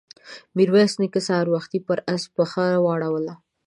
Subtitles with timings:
[0.55, 3.33] ميرويس نيکه سهار وختي پر آس پښه واړوله.